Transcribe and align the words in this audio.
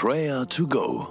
Prayer 0.00 0.46
to 0.46 0.68
Go. 0.68 1.08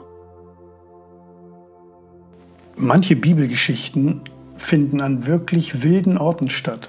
Manche 2.77 3.17
Bibelgeschichten 3.17 4.21
finden 4.55 5.01
an 5.01 5.27
wirklich 5.27 5.83
wilden 5.83 6.17
Orten 6.17 6.49
statt. 6.49 6.87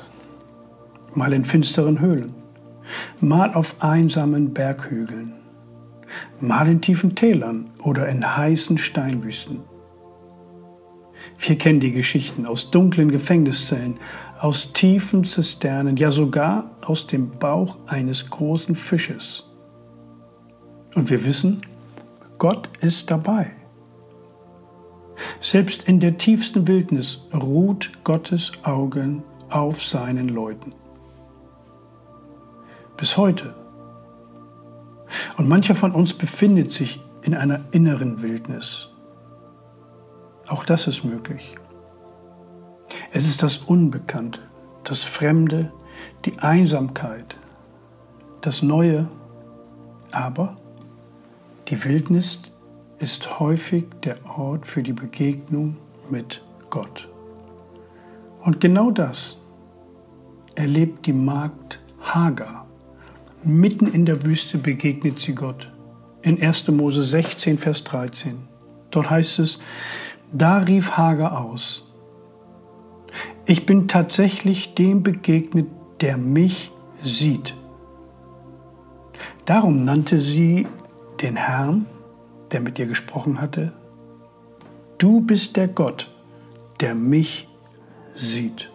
Mal 1.16 1.32
in 1.32 1.44
finsteren 1.44 1.98
Höhlen, 1.98 2.34
mal 3.20 3.52
auf 3.52 3.82
einsamen 3.82 4.54
Berghügeln, 4.54 5.32
mal 6.40 6.68
in 6.68 6.80
tiefen 6.80 7.16
Tälern 7.16 7.68
oder 7.82 8.08
in 8.08 8.36
heißen 8.36 8.78
Steinwüsten. 8.78 9.62
Wir 11.36 11.58
kennen 11.58 11.80
die 11.80 11.90
Geschichten 11.90 12.46
aus 12.46 12.70
dunklen 12.70 13.10
Gefängniszellen, 13.10 13.98
aus 14.40 14.72
tiefen 14.72 15.24
Zisternen, 15.24 15.96
ja 15.96 16.12
sogar 16.12 16.70
aus 16.80 17.08
dem 17.08 17.30
Bauch 17.40 17.76
eines 17.88 18.30
großen 18.30 18.76
Fisches. 18.76 19.50
Und 20.94 21.10
wir 21.10 21.24
wissen, 21.24 21.60
Gott 22.38 22.68
ist 22.80 23.10
dabei. 23.10 23.50
Selbst 25.40 25.84
in 25.88 25.98
der 25.98 26.18
tiefsten 26.18 26.68
Wildnis 26.68 27.28
ruht 27.34 27.92
Gottes 28.04 28.52
Augen 28.62 29.24
auf 29.50 29.82
seinen 29.82 30.28
Leuten. 30.28 30.72
Bis 32.96 33.16
heute. 33.16 33.54
Und 35.36 35.48
mancher 35.48 35.74
von 35.74 35.92
uns 35.92 36.14
befindet 36.14 36.72
sich 36.72 37.00
in 37.22 37.34
einer 37.34 37.60
inneren 37.72 38.22
Wildnis. 38.22 38.88
Auch 40.46 40.64
das 40.64 40.86
ist 40.86 41.04
möglich. 41.04 41.56
Es 43.12 43.26
ist 43.26 43.42
das 43.42 43.58
Unbekannte, 43.58 44.40
das 44.84 45.02
Fremde, 45.02 45.72
die 46.24 46.38
Einsamkeit, 46.38 47.36
das 48.40 48.62
Neue, 48.62 49.08
aber 50.12 50.56
die 51.68 51.84
Wildnis 51.84 52.40
ist 52.98 53.38
häufig 53.40 53.84
der 54.02 54.16
Ort 54.38 54.66
für 54.66 54.82
die 54.82 54.92
Begegnung 54.92 55.76
mit 56.10 56.42
Gott. 56.70 57.08
Und 58.42 58.60
genau 58.60 58.90
das 58.90 59.38
erlebt 60.54 61.06
die 61.06 61.12
Magd 61.12 61.80
Hagar. 62.00 62.66
Mitten 63.44 63.86
in 63.86 64.06
der 64.06 64.24
Wüste 64.24 64.58
begegnet 64.58 65.20
sie 65.20 65.34
Gott. 65.34 65.70
In 66.22 66.42
1. 66.42 66.68
Mose 66.68 67.02
16, 67.02 67.58
Vers 67.58 67.84
13. 67.84 68.48
Dort 68.90 69.10
heißt 69.10 69.38
es, 69.38 69.60
da 70.32 70.58
rief 70.58 70.92
Hagar 70.92 71.38
aus, 71.40 71.84
ich 73.46 73.66
bin 73.66 73.88
tatsächlich 73.88 74.74
dem 74.74 75.02
begegnet, 75.02 75.66
der 76.00 76.16
mich 76.16 76.70
sieht. 77.02 77.54
Darum 79.44 79.84
nannte 79.84 80.20
sie 80.20 80.66
den 81.22 81.36
Herrn, 81.36 81.86
der 82.52 82.60
mit 82.60 82.78
dir 82.78 82.86
gesprochen 82.86 83.40
hatte, 83.40 83.72
du 84.98 85.20
bist 85.20 85.56
der 85.56 85.68
Gott, 85.68 86.10
der 86.80 86.94
mich 86.94 87.48
sieht. 88.14 88.70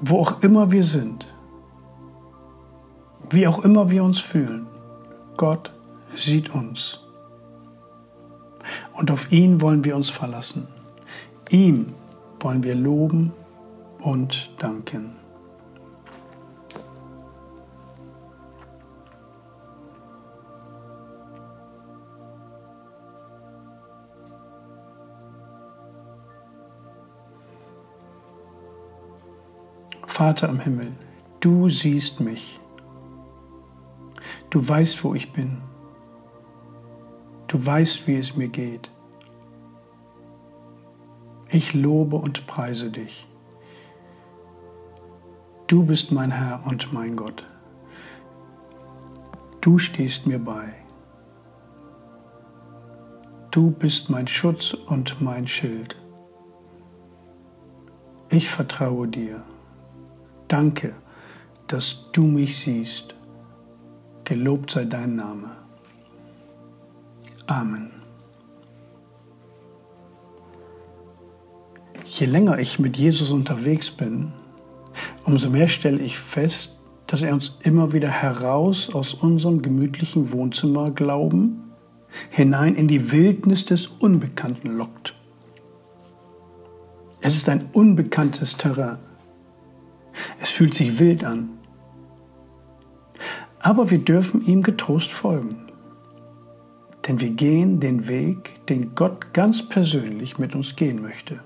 Wo 0.00 0.20
auch 0.20 0.42
immer 0.42 0.72
wir 0.72 0.82
sind, 0.82 1.32
wie 3.30 3.46
auch 3.46 3.60
immer 3.60 3.90
wir 3.90 4.02
uns 4.04 4.18
fühlen, 4.18 4.66
Gott 5.36 5.72
sieht 6.14 6.54
uns. 6.54 7.00
Und 8.94 9.10
auf 9.10 9.32
ihn 9.32 9.60
wollen 9.60 9.84
wir 9.84 9.96
uns 9.96 10.10
verlassen. 10.10 10.68
Ihm 11.50 11.94
wollen 12.40 12.62
wir 12.62 12.74
loben 12.74 13.32
und 14.00 14.50
danken. 14.58 15.21
Vater 30.12 30.50
im 30.50 30.60
Himmel, 30.60 30.92
du 31.40 31.70
siehst 31.70 32.20
mich. 32.20 32.60
Du 34.50 34.68
weißt, 34.68 35.02
wo 35.04 35.14
ich 35.14 35.32
bin. 35.32 35.62
Du 37.48 37.64
weißt, 37.64 38.06
wie 38.06 38.16
es 38.16 38.36
mir 38.36 38.48
geht. 38.48 38.90
Ich 41.48 41.72
lobe 41.72 42.16
und 42.16 42.46
preise 42.46 42.90
dich. 42.90 43.26
Du 45.66 45.82
bist 45.82 46.12
mein 46.12 46.30
Herr 46.30 46.62
und 46.66 46.92
mein 46.92 47.16
Gott. 47.16 47.46
Du 49.62 49.78
stehst 49.78 50.26
mir 50.26 50.38
bei. 50.38 50.74
Du 53.50 53.70
bist 53.70 54.10
mein 54.10 54.28
Schutz 54.28 54.74
und 54.74 55.22
mein 55.22 55.48
Schild. 55.48 55.96
Ich 58.28 58.50
vertraue 58.50 59.08
dir. 59.08 59.42
Danke, 60.52 60.92
dass 61.66 62.10
du 62.12 62.24
mich 62.24 62.58
siehst. 62.58 63.14
Gelobt 64.24 64.72
sei 64.72 64.84
dein 64.84 65.16
Name. 65.16 65.52
Amen. 67.46 67.90
Je 72.04 72.26
länger 72.26 72.58
ich 72.58 72.78
mit 72.78 72.98
Jesus 72.98 73.30
unterwegs 73.30 73.90
bin, 73.90 74.32
umso 75.24 75.48
mehr 75.48 75.68
stelle 75.68 76.02
ich 76.02 76.18
fest, 76.18 76.78
dass 77.06 77.22
er 77.22 77.32
uns 77.32 77.56
immer 77.62 77.94
wieder 77.94 78.10
heraus 78.10 78.94
aus 78.94 79.14
unserem 79.14 79.62
gemütlichen 79.62 80.32
Wohnzimmer 80.32 80.90
glauben, 80.90 81.72
hinein 82.28 82.74
in 82.74 82.88
die 82.88 83.10
Wildnis 83.10 83.64
des 83.64 83.86
Unbekannten 83.86 84.76
lockt. 84.76 85.14
Es 87.22 87.36
ist 87.36 87.48
ein 87.48 87.70
unbekanntes 87.72 88.58
Terrain. 88.58 88.98
Es 90.40 90.50
fühlt 90.50 90.74
sich 90.74 90.98
wild 90.98 91.24
an. 91.24 91.58
Aber 93.60 93.90
wir 93.90 93.98
dürfen 93.98 94.44
ihm 94.44 94.62
getrost 94.62 95.10
folgen. 95.12 95.70
Denn 97.06 97.20
wir 97.20 97.30
gehen 97.30 97.80
den 97.80 98.08
Weg, 98.08 98.64
den 98.66 98.94
Gott 98.94 99.32
ganz 99.32 99.68
persönlich 99.68 100.38
mit 100.38 100.54
uns 100.54 100.76
gehen 100.76 101.02
möchte. 101.02 101.40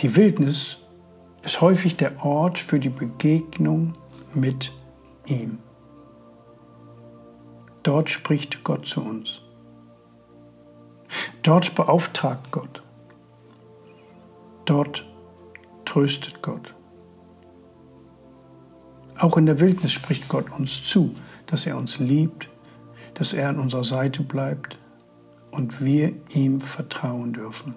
Die 0.00 0.16
Wildnis 0.16 0.78
ist 1.42 1.60
häufig 1.60 1.96
der 1.96 2.24
Ort 2.24 2.58
für 2.58 2.78
die 2.78 2.88
Begegnung 2.88 3.92
mit 4.32 4.72
ihm. 5.26 5.58
Dort 7.82 8.10
spricht 8.10 8.62
Gott 8.64 8.86
zu 8.86 9.02
uns. 9.02 9.40
Dort 11.42 11.74
beauftragt 11.74 12.50
Gott. 12.50 12.82
Dort 14.66 15.09
tröstet 15.90 16.40
Gott. 16.40 16.72
Auch 19.18 19.36
in 19.36 19.46
der 19.46 19.58
Wildnis 19.58 19.90
spricht 19.90 20.28
Gott 20.28 20.46
uns 20.56 20.84
zu, 20.84 21.16
dass 21.46 21.66
er 21.66 21.76
uns 21.76 21.98
liebt, 21.98 22.48
dass 23.14 23.32
er 23.32 23.48
an 23.48 23.58
unserer 23.58 23.82
Seite 23.82 24.22
bleibt 24.22 24.78
und 25.50 25.84
wir 25.84 26.12
ihm 26.28 26.60
vertrauen 26.60 27.32
dürfen. 27.32 27.74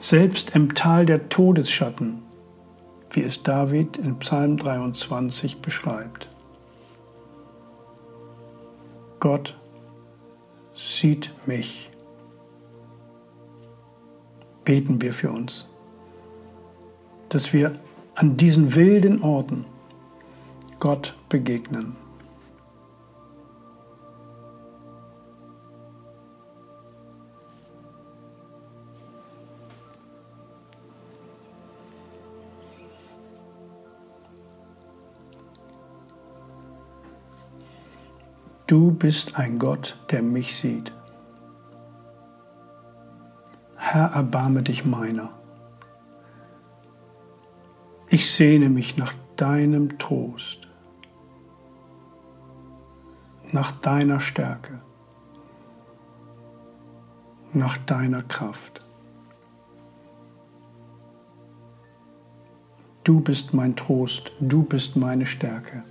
Selbst 0.00 0.50
im 0.56 0.74
Tal 0.74 1.06
der 1.06 1.28
Todesschatten, 1.28 2.22
wie 3.10 3.22
es 3.22 3.44
David 3.44 3.98
in 3.98 4.18
Psalm 4.18 4.56
23 4.56 5.62
beschreibt. 5.62 6.28
Gott 9.20 9.56
sieht 10.74 11.30
mich. 11.46 11.90
Beten 14.64 15.00
wir 15.00 15.12
für 15.12 15.30
uns, 15.30 15.66
dass 17.28 17.52
wir 17.52 17.72
an 18.14 18.36
diesen 18.36 18.74
wilden 18.74 19.22
Orten 19.22 19.64
Gott 20.78 21.16
begegnen. 21.28 21.96
Du 38.66 38.92
bist 38.92 39.34
ein 39.34 39.58
Gott, 39.58 39.96
der 40.12 40.22
mich 40.22 40.56
sieht. 40.56 40.92
Herr, 43.92 44.12
erbarme 44.12 44.62
dich 44.62 44.84
meiner. 44.84 45.30
Ich 48.08 48.30
sehne 48.30 48.68
mich 48.68 48.96
nach 48.96 49.12
deinem 49.34 49.98
Trost, 49.98 50.68
nach 53.50 53.72
deiner 53.72 54.20
Stärke, 54.20 54.80
nach 57.52 57.78
deiner 57.78 58.22
Kraft. 58.22 58.80
Du 63.02 63.18
bist 63.18 63.54
mein 63.54 63.74
Trost, 63.74 64.30
du 64.38 64.62
bist 64.62 64.94
meine 64.94 65.26
Stärke. 65.26 65.82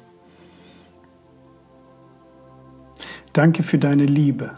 Danke 3.34 3.62
für 3.62 3.78
deine 3.78 4.06
Liebe. 4.06 4.52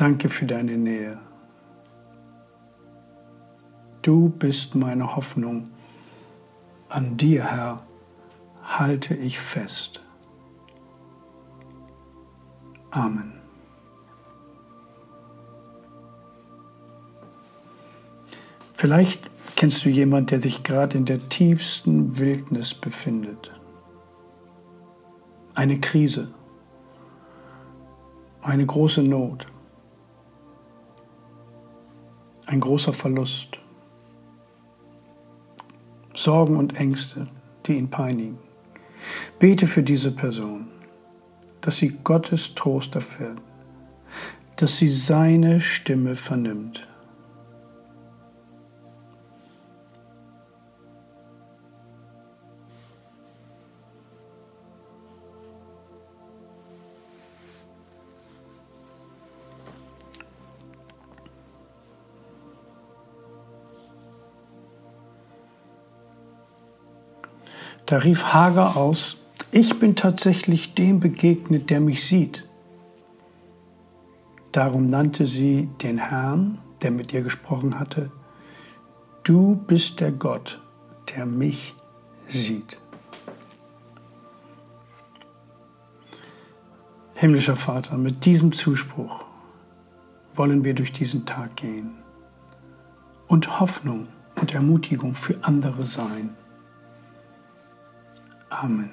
Danke 0.00 0.30
für 0.30 0.46
deine 0.46 0.78
Nähe. 0.78 1.18
Du 4.00 4.30
bist 4.30 4.74
meine 4.74 5.14
Hoffnung. 5.14 5.68
An 6.88 7.18
dir, 7.18 7.44
Herr, 7.44 7.82
halte 8.62 9.12
ich 9.14 9.38
fest. 9.38 10.00
Amen. 12.90 13.34
Vielleicht 18.72 19.30
kennst 19.54 19.84
du 19.84 19.90
jemanden, 19.90 20.28
der 20.28 20.40
sich 20.40 20.62
gerade 20.62 20.96
in 20.96 21.04
der 21.04 21.28
tiefsten 21.28 22.18
Wildnis 22.18 22.72
befindet. 22.72 23.52
Eine 25.54 25.78
Krise, 25.78 26.28
eine 28.40 28.64
große 28.64 29.02
Not, 29.02 29.46
ein 32.50 32.58
großer 32.58 32.92
Verlust, 32.92 33.60
Sorgen 36.12 36.56
und 36.56 36.74
Ängste, 36.74 37.28
die 37.64 37.74
ihn 37.74 37.88
peinigen. 37.88 38.38
Bete 39.38 39.68
für 39.68 39.84
diese 39.84 40.10
Person, 40.10 40.66
dass 41.60 41.76
sie 41.76 41.96
Gottes 42.02 42.56
Trost 42.56 42.96
erfährt, 42.96 43.38
dass 44.56 44.78
sie 44.78 44.88
seine 44.88 45.60
Stimme 45.60 46.16
vernimmt. 46.16 46.88
Da 67.90 67.96
rief 67.96 68.22
Hagar 68.32 68.76
aus, 68.76 69.16
ich 69.50 69.80
bin 69.80 69.96
tatsächlich 69.96 70.74
dem 70.74 71.00
begegnet, 71.00 71.70
der 71.70 71.80
mich 71.80 72.06
sieht. 72.06 72.46
Darum 74.52 74.86
nannte 74.86 75.26
sie 75.26 75.68
den 75.82 75.98
Herrn, 75.98 76.58
der 76.82 76.92
mit 76.92 77.12
ihr 77.12 77.22
gesprochen 77.22 77.80
hatte, 77.80 78.12
du 79.24 79.56
bist 79.56 79.98
der 79.98 80.12
Gott, 80.12 80.60
der 81.16 81.26
mich 81.26 81.74
sieht. 82.28 82.78
Himmlischer 87.14 87.56
Vater, 87.56 87.98
mit 87.98 88.24
diesem 88.24 88.52
Zuspruch 88.52 89.24
wollen 90.36 90.62
wir 90.62 90.74
durch 90.74 90.92
diesen 90.92 91.26
Tag 91.26 91.56
gehen 91.56 91.90
und 93.26 93.58
Hoffnung 93.58 94.06
und 94.40 94.54
Ermutigung 94.54 95.16
für 95.16 95.42
andere 95.42 95.86
sein. 95.86 96.36
Amen. 98.50 98.90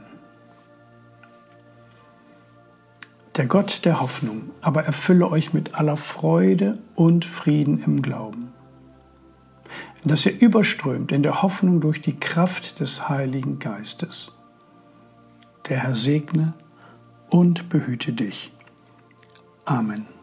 Der 3.36 3.46
Gott 3.46 3.86
der 3.86 4.00
Hoffnung 4.00 4.52
aber 4.62 4.84
erfülle 4.86 5.30
euch 5.30 5.54
mit 5.54 5.76
aller 5.76 5.98
Freude 5.98 6.80
und 6.96 7.26
Frieden 7.26 7.84
im 7.84 8.02
Glauben, 8.02 8.54
dass 10.04 10.26
ihr 10.26 10.40
überströmt 10.40 11.12
in 11.12 11.22
der 11.22 11.44
Hoffnung 11.44 11.82
durch 11.82 12.02
die 12.02 12.18
Kraft 12.18 12.80
des 12.80 13.10
Heiligen 13.10 13.60
Geistes. 13.60 14.32
Der 15.70 15.80
Herr 15.80 15.96
segne 15.96 16.54
und 17.30 17.70
behüte 17.70 18.14
dich. 18.14 18.52
Amen. 19.66 20.17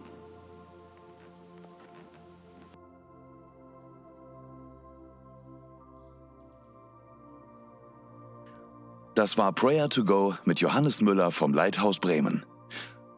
Das 9.14 9.38
war 9.38 9.52
Prayer 9.52 9.88
to 9.88 10.05
Go 10.05 10.34
mit 10.44 10.61
Johannes 10.61 11.00
Müller 11.00 11.31
vom 11.31 11.55
Leithaus 11.55 12.00
Bremen. 12.00 12.44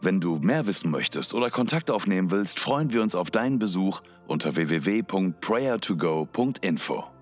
Wenn 0.02 0.20
du 0.20 0.37
mehr 0.37 0.66
wissen 0.66 0.90
möchtest 0.90 1.32
oder 1.32 1.48
Kontakt 1.48 1.90
aufnehmen 1.90 2.31
willst, 2.31 2.60
freuen 2.60 2.93
wir 2.93 3.00
uns 3.02 3.14
auf 3.14 3.31
deinen 3.31 3.58
Besuch 3.58 4.02
unter 4.26 4.56
www.prayertogo.info. 4.56 7.16